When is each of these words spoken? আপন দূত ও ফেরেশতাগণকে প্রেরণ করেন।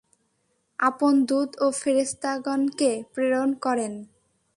আপন 0.79 1.13
দূত 1.25 1.49
ও 1.59 1.67
ফেরেশতাগণকে 1.71 2.91
প্রেরণ 3.13 3.49
করেন। 3.63 3.93